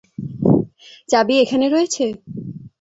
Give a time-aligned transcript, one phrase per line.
[1.09, 2.05] চাবি এখানে রয়েছে?